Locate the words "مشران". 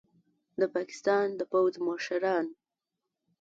1.87-2.45